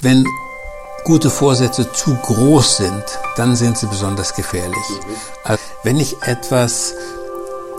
[0.00, 0.24] Wenn
[1.02, 3.04] gute Vorsätze zu groß sind,
[3.36, 4.76] dann sind sie besonders gefährlich.
[5.42, 6.94] Also wenn ich etwas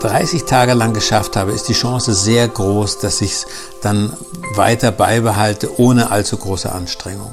[0.00, 3.46] 30 Tage lang geschafft habe, ist die Chance sehr groß, dass ich es
[3.80, 4.14] dann
[4.54, 7.32] weiter beibehalte, ohne allzu große Anstrengung.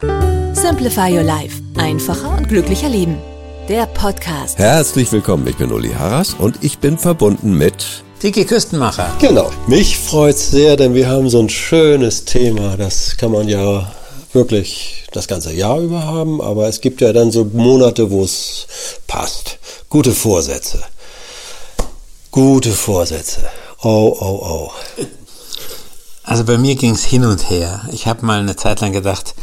[0.00, 1.60] Simplify Your Life.
[1.76, 3.18] Einfacher und glücklicher Leben.
[3.68, 4.58] Der Podcast.
[4.58, 9.14] Herzlich willkommen, ich bin Uli Harras und ich bin verbunden mit Tiki Küstenmacher.
[9.20, 9.50] Genau.
[9.66, 12.78] Mich freut's sehr, denn wir haben so ein schönes Thema.
[12.78, 13.92] Das kann man ja
[14.32, 18.66] wirklich das ganze Jahr über haben, aber es gibt ja dann so Monate, wo es
[19.06, 19.58] passt.
[19.90, 20.82] Gute Vorsätze.
[22.30, 23.42] Gute Vorsätze.
[23.82, 25.04] Oh, oh, oh.
[26.22, 27.82] Also bei mir ging es hin und her.
[27.92, 29.34] Ich habe mal eine Zeit lang gedacht,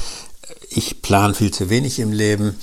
[0.78, 2.56] ich plane viel zu wenig im Leben.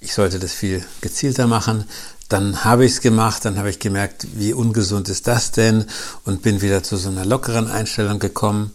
[0.00, 1.84] Ich sollte das viel gezielter machen.
[2.28, 5.86] Dann habe ich es gemacht, dann habe ich gemerkt, wie ungesund ist das denn
[6.24, 8.72] und bin wieder zu so einer lockeren Einstellung gekommen.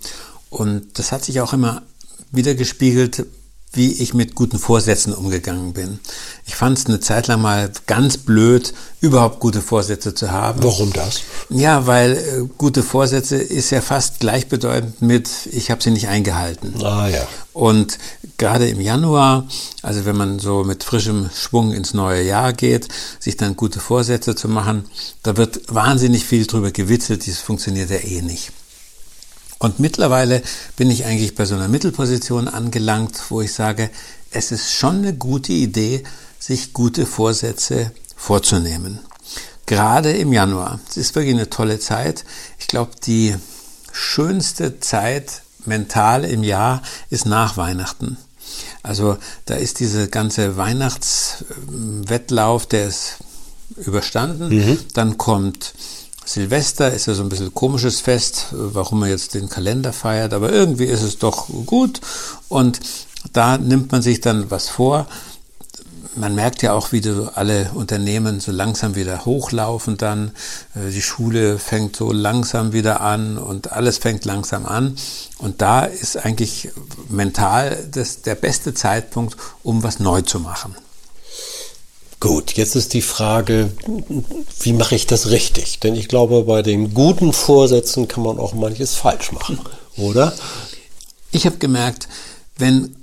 [0.49, 1.83] Und das hat sich auch immer
[2.31, 3.27] wieder gespiegelt,
[3.73, 5.99] wie ich mit guten Vorsätzen umgegangen bin.
[6.45, 10.63] Ich fand es eine Zeit lang mal ganz blöd, überhaupt gute Vorsätze zu haben.
[10.63, 11.21] Warum das?
[11.49, 16.83] Ja, weil äh, gute Vorsätze ist ja fast gleichbedeutend mit, ich habe sie nicht eingehalten.
[16.83, 17.27] Ah ja.
[17.53, 17.99] Und
[18.38, 19.47] gerade im Januar,
[19.81, 22.88] also wenn man so mit frischem Schwung ins neue Jahr geht,
[23.19, 24.85] sich dann gute Vorsätze zu machen,
[25.23, 28.52] da wird wahnsinnig viel drüber gewitzelt, das funktioniert ja eh nicht.
[29.59, 30.43] Und mittlerweile
[30.75, 33.89] bin ich eigentlich bei so einer Mittelposition angelangt, wo ich sage,
[34.30, 36.03] es ist schon eine gute Idee,
[36.37, 38.99] sich gute Vorsätze vorzunehmen.
[39.65, 40.80] Gerade im Januar.
[40.89, 42.23] Es ist wirklich eine tolle Zeit.
[42.59, 43.36] Ich glaube, die
[43.92, 48.17] schönste Zeit mental im Jahr ist nach Weihnachten.
[48.83, 53.17] Also da ist diese ganze Weihnachtswettlauf, der ist
[53.77, 54.49] überstanden.
[54.49, 54.80] Mhm.
[54.93, 55.73] Dann kommt
[56.27, 60.52] Silvester ist ja so ein bisschen komisches Fest, warum man jetzt den Kalender feiert, aber
[60.52, 62.02] irgendwie ist es doch gut
[62.49, 62.81] und
[63.31, 65.07] da nimmt man sich dann was vor.
[66.17, 70.32] Man merkt ja auch, wie so alle Unternehmen so langsam wieder hochlaufen dann.
[70.76, 74.98] Äh, die Schule fängt so langsam wieder an und alles fängt langsam an.
[75.38, 76.70] Und da ist eigentlich
[77.10, 80.76] mental das der beste Zeitpunkt, um was neu zu machen.
[82.20, 83.72] Gut, jetzt ist die Frage,
[84.61, 85.80] wie mache ich das richtig?
[85.80, 89.60] Denn ich glaube, bei den guten Vorsätzen kann man auch manches falsch machen,
[89.98, 90.34] oder?
[91.32, 92.08] Ich habe gemerkt,
[92.58, 92.96] wenn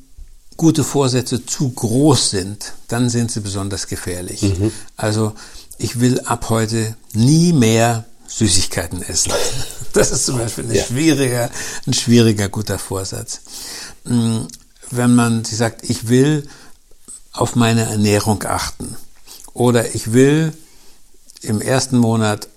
[0.57, 4.43] gute Vorsätze zu groß sind, dann sind sie besonders gefährlich.
[4.43, 4.73] Mhm.
[4.97, 5.35] Also
[5.79, 9.33] ich will ab heute nie mehr Süßigkeiten essen.
[9.93, 10.83] Das ist zum Beispiel ein, ja.
[10.83, 11.51] schwieriger,
[11.87, 13.43] ein schwieriger guter Vorsatz.
[14.05, 14.49] Hm,
[14.91, 16.49] wenn man sich sagt, ich will
[17.31, 18.97] auf meine Ernährung achten,
[19.55, 20.53] oder ich will
[21.41, 22.49] im ersten Monat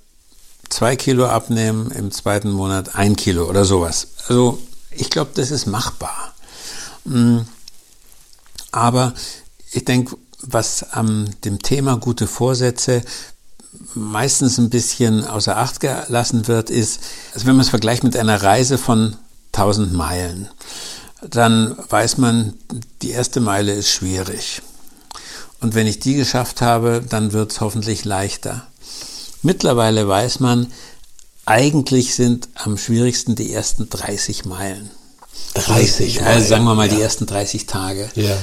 [0.69, 4.07] zwei Kilo abnehmen, im zweiten Monat ein Kilo oder sowas.
[4.27, 4.59] Also
[4.91, 6.33] ich glaube, das ist machbar.
[8.71, 9.13] Aber
[9.71, 13.03] ich denke, was am dem Thema gute Vorsätze
[13.93, 16.99] meistens ein bisschen außer Acht gelassen wird, ist,
[17.33, 19.15] also wenn man es vergleicht mit einer Reise von
[19.53, 20.49] 1000 Meilen,
[21.21, 22.53] dann weiß man,
[23.01, 24.61] die erste Meile ist schwierig.
[25.59, 28.67] Und wenn ich die geschafft habe, dann wird es hoffentlich leichter.
[29.41, 30.67] Mittlerweile weiß man,
[31.45, 34.91] eigentlich sind am schwierigsten die ersten 30 Meilen.
[35.55, 36.27] 30 Meilen?
[36.27, 36.95] Also sagen wir mal ja.
[36.95, 38.09] die ersten 30 Tage.
[38.15, 38.37] Ja.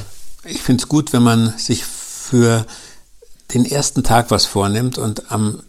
[0.46, 2.66] Ich finde es gut, wenn man sich für
[3.54, 5.62] den ersten Tag was vornimmt und am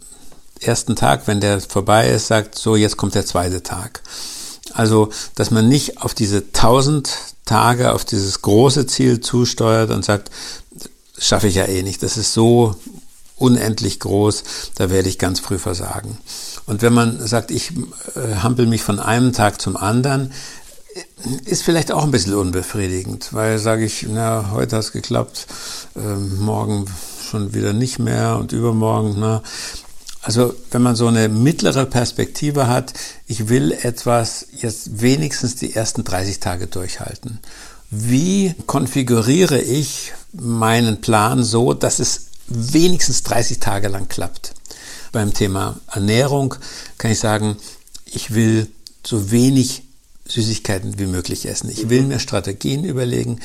[0.60, 4.02] ersten Tag, wenn der vorbei ist, sagt, so, jetzt kommt der zweite Tag.
[4.74, 7.10] Also, dass man nicht auf diese 1000
[7.46, 10.30] Tage, auf dieses große Ziel zusteuert und sagt,
[11.18, 12.02] schaffe ich ja eh nicht.
[12.02, 12.76] Das ist so
[13.36, 16.18] unendlich groß, da werde ich ganz früh versagen.
[16.66, 17.72] Und wenn man sagt, ich
[18.14, 20.32] äh, hampel mich von einem Tag zum anderen,
[21.44, 25.46] ist vielleicht auch ein bisschen unbefriedigend, weil sage ich, na, heute hat es geklappt,
[25.96, 26.86] äh, morgen
[27.28, 29.42] schon wieder nicht mehr und übermorgen, na.
[30.22, 32.94] Also wenn man so eine mittlere Perspektive hat,
[33.26, 37.38] ich will etwas jetzt wenigstens die ersten 30 Tage durchhalten.
[37.90, 44.54] Wie konfiguriere ich meinen Plan so, dass es wenigstens 30 Tage lang klappt.
[45.12, 46.56] Beim Thema Ernährung
[46.98, 47.56] kann ich sagen,
[48.04, 48.68] ich will
[49.04, 49.85] so wenig
[50.28, 51.70] Süßigkeiten wie möglich essen.
[51.70, 53.40] Ich will mir Strategien überlegen,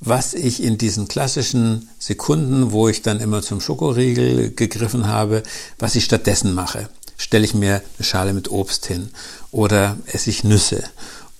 [0.00, 5.42] was ich in diesen klassischen Sekunden, wo ich dann immer zum Schokoriegel gegriffen habe,
[5.78, 6.88] was ich stattdessen mache.
[7.16, 9.10] Stelle ich mir eine Schale mit Obst hin
[9.50, 10.84] oder esse ich Nüsse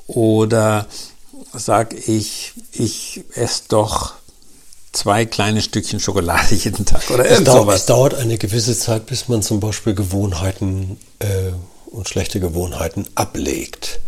[0.06, 0.86] oder
[1.52, 4.14] sage ich, ich esse doch
[4.92, 7.80] zwei kleine Stückchen Schokolade jeden Tag oder es dauert, sowas.
[7.80, 11.52] Es dauert eine gewisse Zeit, bis man zum Beispiel Gewohnheiten äh,
[11.86, 14.00] und schlechte Gewohnheiten ablegt.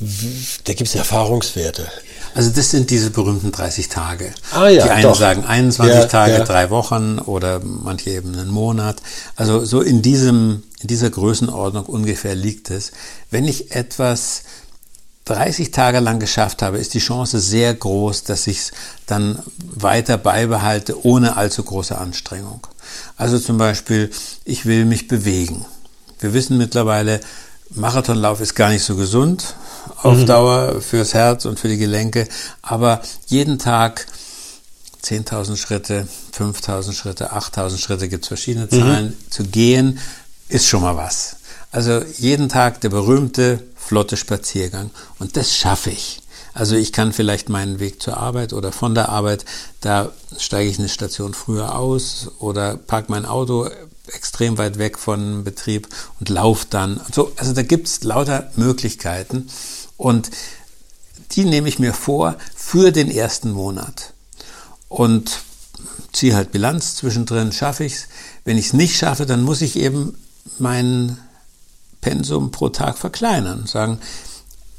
[0.00, 1.90] Da gibt es Erfahrungswerte.
[2.34, 4.32] Also das sind diese berühmten 30 Tage.
[4.52, 5.18] Ah, ja, Die einen doch.
[5.18, 6.44] sagen 21 ja, Tage, ja.
[6.44, 9.02] drei Wochen oder manche eben einen Monat.
[9.34, 12.92] Also so in diesem, in dieser Größenordnung ungefähr liegt es.
[13.30, 14.42] Wenn ich etwas
[15.24, 18.70] 30 Tage lang geschafft habe, ist die Chance sehr groß, dass ich es
[19.06, 22.64] dann weiter beibehalte, ohne allzu große Anstrengung.
[23.16, 24.10] Also zum Beispiel,
[24.44, 25.66] ich will mich bewegen.
[26.20, 27.20] Wir wissen mittlerweile,
[27.70, 29.56] Marathonlauf ist gar nicht so gesund
[30.02, 30.26] auf mhm.
[30.26, 32.28] Dauer fürs Herz und für die Gelenke,
[32.62, 34.06] aber jeden Tag
[35.02, 39.30] 10.000 Schritte, 5.000 Schritte, 8.000 Schritte, gibt es verschiedene Zahlen, mhm.
[39.30, 39.98] zu gehen,
[40.48, 41.36] ist schon mal was.
[41.70, 46.20] Also jeden Tag der berühmte flotte Spaziergang und das schaffe ich.
[46.54, 49.44] Also ich kann vielleicht meinen Weg zur Arbeit oder von der Arbeit,
[49.80, 53.68] da steige ich eine Station früher aus oder parke mein Auto
[54.12, 55.88] extrem weit weg von Betrieb
[56.20, 57.00] und laufe dann.
[57.12, 59.48] So, also da gibt es lauter Möglichkeiten
[59.96, 60.30] und
[61.32, 64.14] die nehme ich mir vor für den ersten Monat
[64.88, 65.40] und
[66.12, 68.08] ziehe halt Bilanz zwischendrin, schaffe ich es.
[68.44, 70.16] Wenn ich es nicht schaffe, dann muss ich eben
[70.58, 71.18] mein
[72.00, 73.66] Pensum pro Tag verkleinern.
[73.66, 73.98] Sagen,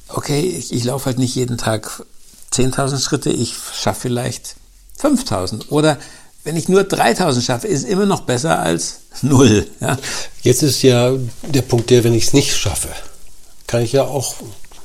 [0.07, 2.03] okay, ich, ich laufe halt nicht jeden Tag
[2.51, 4.55] 10.000 Schritte, ich schaffe vielleicht
[4.99, 5.69] 5.000.
[5.69, 5.97] Oder
[6.43, 9.67] wenn ich nur 3000 schaffe, ist immer noch besser als null.
[9.81, 9.97] Ja?
[10.41, 11.13] Jetzt ist ja
[11.47, 12.89] der Punkt der, wenn ich es nicht schaffe,
[13.67, 14.35] kann ich ja auch,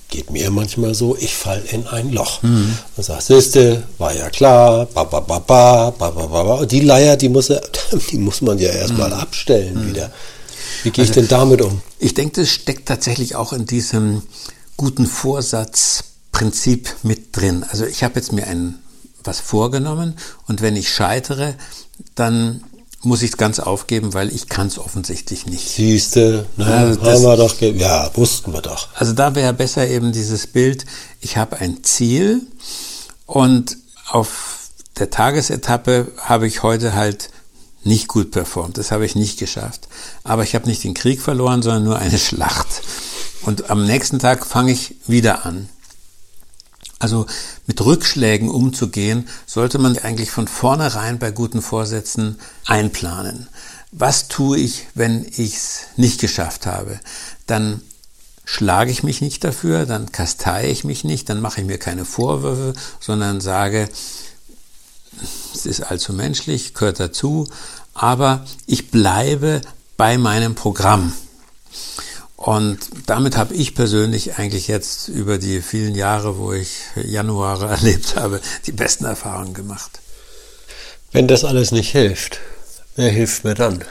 [0.09, 2.43] geht mir manchmal so, ich fall in ein Loch.
[2.43, 2.77] Mhm.
[2.97, 6.55] Und sagst, siehste, war ja klar, ba, ba, ba, ba, ba, ba, ba.
[6.55, 7.53] Und die Leier, die muss,
[8.11, 9.17] die muss man ja erstmal hm.
[9.17, 9.23] mhm.
[9.23, 9.89] abstellen mhm.
[9.91, 10.13] wieder.
[10.83, 11.81] Wie gehe ich also denn damit um?
[11.99, 14.23] Ich denke, das steckt tatsächlich auch in diesem
[14.77, 17.65] guten Vorsatzprinzip mit drin.
[17.71, 18.81] Also ich habe jetzt mir einen
[19.25, 20.17] was vorgenommen
[20.47, 21.55] und wenn ich scheitere,
[22.15, 22.63] dann
[23.05, 25.69] muss ich es ganz aufgeben, weil ich kann es offensichtlich nicht.
[25.69, 28.89] Siehste, ne, also das, haben wir doch, ja, wussten wir doch.
[28.95, 30.87] Also da wäre besser eben dieses Bild,
[31.21, 32.43] ich habe ein Ziel
[33.27, 33.77] und
[34.09, 37.31] auf der Tagesetappe habe ich heute halt
[37.83, 39.89] nicht gut performt, das habe ich nicht geschafft.
[40.23, 42.83] Aber ich habe nicht den Krieg verloren, sondern nur eine Schlacht.
[43.43, 45.69] Und am nächsten Tag fange ich wieder an.
[47.05, 47.27] Also
[47.67, 53.47] mit Rückschlägen umzugehen, sollte man eigentlich von vornherein bei guten Vorsätzen einplanen.
[53.93, 56.99] Was tue ich, wenn ich es nicht geschafft habe?
[57.47, 57.83] Dann
[58.47, 62.07] schlage ich mich nicht dafür, dann kastei ich mich nicht, dann mache ich mir keine
[62.07, 63.91] Vorwürfe, sondern sage,
[65.55, 67.47] es ist allzu menschlich, gehört dazu,
[67.93, 69.61] aber ich bleibe
[69.99, 71.13] bei meinem Programm.
[72.45, 78.17] Und damit habe ich persönlich eigentlich jetzt über die vielen Jahre, wo ich Januare erlebt
[78.17, 80.01] habe, die besten Erfahrungen gemacht.
[81.11, 82.41] Wenn das alles nicht hilft,
[82.97, 83.83] wer hilft mir dann?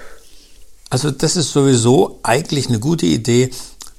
[0.91, 3.49] Also das ist sowieso eigentlich eine gute Idee,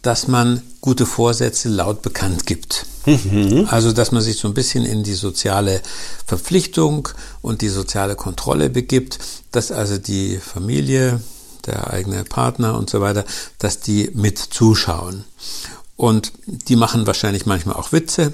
[0.02, 2.86] dass man gute Vorsätze laut bekannt gibt.
[3.06, 3.67] Mhm.
[3.69, 5.82] Also dass man sich so ein bisschen in die soziale
[6.26, 7.08] Verpflichtung
[7.43, 9.19] und die soziale Kontrolle begibt,
[9.50, 11.20] dass also die Familie,
[11.66, 13.24] der eigene Partner und so weiter,
[13.58, 15.24] dass die mit zuschauen.
[15.96, 18.32] Und die machen wahrscheinlich manchmal auch Witze.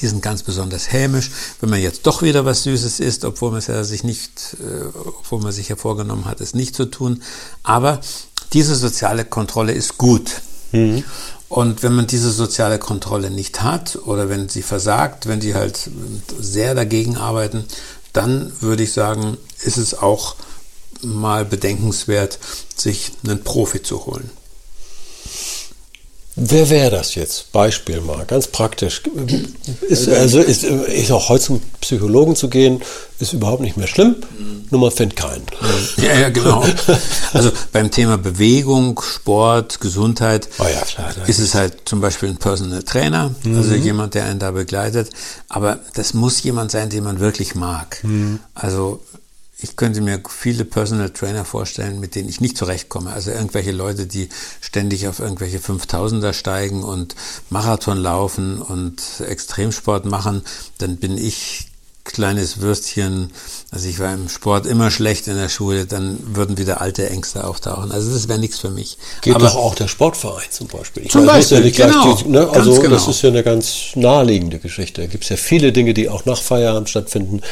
[0.00, 3.58] Die sind ganz besonders hämisch, wenn man jetzt doch wieder was Süßes isst, obwohl man
[3.58, 7.22] es ja sich nicht, äh, obwohl man sich ja vorgenommen hat, es nicht zu tun.
[7.62, 8.00] Aber
[8.52, 10.42] diese soziale Kontrolle ist gut.
[10.72, 11.04] Mhm.
[11.48, 15.90] Und wenn man diese soziale Kontrolle nicht hat oder wenn sie versagt, wenn die halt
[16.38, 17.64] sehr dagegen arbeiten,
[18.12, 20.36] dann würde ich sagen, ist es auch
[21.02, 22.38] mal bedenkenswert,
[22.76, 24.30] sich einen Profi zu holen.
[26.40, 27.50] Wer wäre das jetzt?
[27.50, 29.02] Beispiel mal, ganz praktisch.
[29.88, 32.80] Ist, also ist, ist auch heute zum Psychologen zu gehen,
[33.18, 34.14] ist überhaupt nicht mehr schlimm,
[34.70, 35.42] nur man findet keinen.
[35.96, 36.64] Ja, ja, genau.
[37.32, 42.36] Also beim Thema Bewegung, Sport, Gesundheit oh ja, klar, ist es halt zum Beispiel ein
[42.36, 43.82] Personal Trainer, also mhm.
[43.82, 45.10] jemand, der einen da begleitet.
[45.48, 47.98] Aber das muss jemand sein, den man wirklich mag.
[48.04, 48.38] Mhm.
[48.54, 49.00] Also
[49.60, 53.12] ich könnte mir viele Personal Trainer vorstellen, mit denen ich nicht zurechtkomme.
[53.12, 54.28] Also irgendwelche Leute, die
[54.60, 57.16] ständig auf irgendwelche 5000er steigen und
[57.50, 60.42] Marathon laufen und Extremsport machen,
[60.78, 61.66] dann bin ich
[62.04, 63.32] kleines Würstchen,
[63.70, 67.44] also ich war im Sport immer schlecht in der Schule, dann würden wieder alte Ängste
[67.44, 67.92] auftauchen.
[67.92, 68.96] Also das wäre nichts für mich.
[69.20, 71.04] Geht Aber doch auch der Sportverein zum Beispiel.
[71.04, 72.48] Ich Zum meine, das Beispiel, genau, die, ne?
[72.48, 73.10] Also das genau.
[73.10, 75.02] ist ja eine ganz naheliegende Geschichte.
[75.02, 77.42] Da gibt es ja viele Dinge, die auch nach Feierabend stattfinden.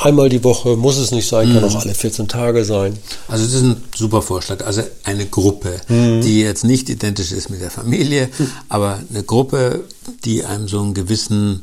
[0.00, 1.68] Einmal die Woche muss es nicht sein, kann Mhm.
[1.76, 2.98] auch alle 14 Tage sein.
[3.28, 4.64] Also das ist ein super Vorschlag.
[4.66, 8.28] Also eine Gruppe, die jetzt nicht identisch ist mit der Familie,
[8.68, 9.84] aber eine Gruppe,
[10.24, 11.62] die einem so einen gewissen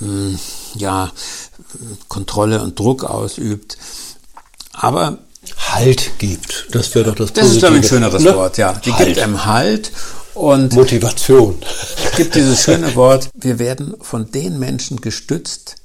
[0.00, 0.38] mh,
[0.76, 1.12] ja,
[2.08, 3.78] Kontrolle und Druck ausübt.
[4.72, 5.18] Aber
[5.70, 6.66] Halt gibt.
[6.72, 7.94] Das wäre doch das das ist, glaube ich, ein Positive.
[8.10, 8.34] schöneres Ne?
[8.34, 8.72] Wort, ja.
[8.84, 9.06] Die halt.
[9.06, 9.90] gibt einem Halt
[10.34, 11.56] und Motivation.
[12.10, 15.76] es gibt dieses schöne Wort, wir werden von den Menschen gestützt,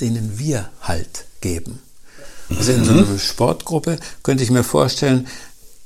[0.00, 1.80] denen wir Halt geben.
[2.56, 5.26] Also in so einer Sportgruppe könnte ich mir vorstellen,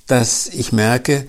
[0.06, 1.26] dass ich merke,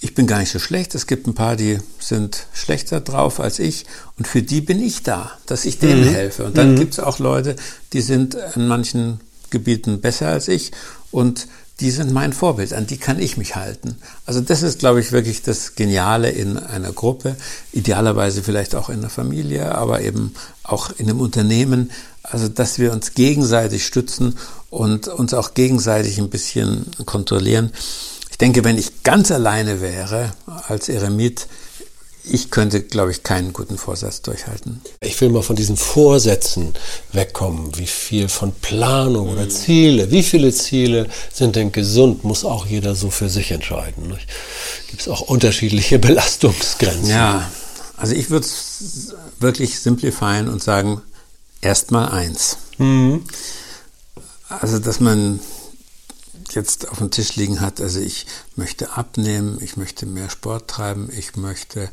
[0.00, 0.94] ich bin gar nicht so schlecht.
[0.94, 3.84] Es gibt ein paar, die sind schlechter drauf als ich.
[4.18, 6.44] Und für die bin ich da, dass ich denen helfe.
[6.44, 7.56] Und dann gibt es auch Leute,
[7.92, 10.72] die sind in manchen Gebieten besser als ich.
[11.10, 11.48] Und
[11.80, 13.96] die sind mein Vorbild, an die kann ich mich halten.
[14.26, 17.36] Also das ist, glaube ich, wirklich das Geniale in einer Gruppe,
[17.72, 21.90] idealerweise vielleicht auch in einer Familie, aber eben auch in einem Unternehmen.
[22.22, 24.36] Also dass wir uns gegenseitig stützen
[24.68, 27.72] und uns auch gegenseitig ein bisschen kontrollieren.
[28.30, 30.32] Ich denke, wenn ich ganz alleine wäre
[30.68, 31.48] als Eremit,
[32.24, 34.80] ich könnte, glaube ich, keinen guten Vorsatz durchhalten.
[35.00, 36.74] Ich will mal von diesen Vorsätzen
[37.12, 37.76] wegkommen.
[37.76, 42.94] Wie viel von Planung oder Ziele, wie viele Ziele sind denn gesund, muss auch jeder
[42.94, 44.16] so für sich entscheiden.
[44.88, 47.08] Gibt es auch unterschiedliche Belastungsgrenzen?
[47.10, 47.50] Ja,
[47.96, 51.02] also ich würde es wirklich simplifieren und sagen,
[51.60, 52.58] erstmal eins.
[54.48, 55.40] Also, dass man
[56.54, 58.26] jetzt auf dem Tisch liegen hat, also ich
[58.56, 61.90] möchte abnehmen, ich möchte mehr Sport treiben, ich möchte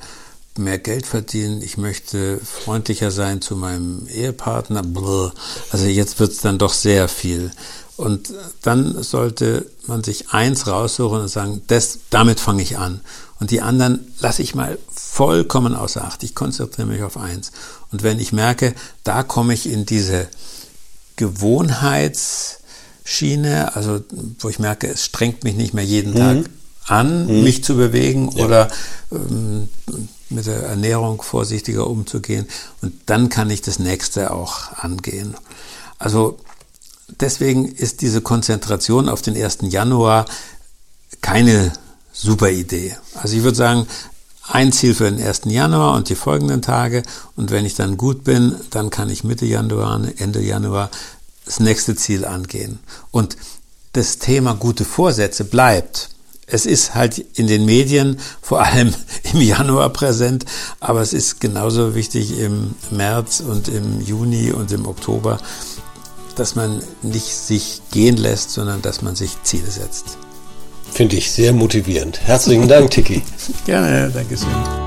[0.58, 4.84] mehr Geld verdienen, ich möchte freundlicher sein zu meinem Ehepartner.
[4.84, 5.34] Brr.
[5.72, 7.52] Also jetzt wird es dann doch sehr viel.
[7.96, 13.02] Und dann sollte man sich eins raussuchen und sagen, das, damit fange ich an.
[13.40, 16.24] Und die anderen lasse ich mal vollkommen außer Acht.
[16.24, 17.52] Ich konzentriere mich auf eins.
[17.92, 20.28] Und wenn ich merke, da komme ich in diese
[23.08, 24.02] Gewohnheitsschiene, also
[24.40, 26.50] wo ich merke, es strengt mich nicht mehr jeden Tag
[26.86, 28.70] an, mich zu bewegen oder
[29.12, 29.70] ähm,
[30.30, 32.48] mit der Ernährung vorsichtiger umzugehen.
[32.82, 35.36] Und dann kann ich das nächste auch angehen.
[36.00, 36.38] Also
[37.20, 39.60] deswegen ist diese Konzentration auf den 1.
[39.64, 40.26] Januar
[41.22, 41.74] keine
[42.12, 42.96] super Idee.
[43.16, 43.88] Also ich würde sagen,
[44.50, 45.42] ein Ziel für den 1.
[45.46, 47.04] Januar und die folgenden Tage.
[47.36, 50.90] Und wenn ich dann gut bin, dann kann ich Mitte Januar, Ende Januar
[51.48, 52.80] das nächste Ziel angehen.
[53.10, 53.38] Und
[53.94, 56.10] das Thema gute Vorsätze bleibt.
[56.46, 58.94] Es ist halt in den Medien vor allem
[59.34, 60.46] im Januar präsent,
[60.80, 65.40] aber es ist genauso wichtig im März und im Juni und im Oktober,
[66.36, 70.18] dass man nicht sich gehen lässt, sondern dass man sich Ziele setzt.
[70.92, 72.22] Finde ich sehr motivierend.
[72.22, 73.24] Herzlichen Dank, Tiki.
[73.66, 74.87] Gerne, danke schön.